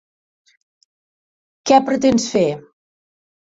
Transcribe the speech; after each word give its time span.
Què 1.71 1.79
pretens 1.91 2.27
fer? 2.33 2.43